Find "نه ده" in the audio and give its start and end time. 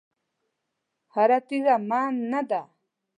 2.31-2.61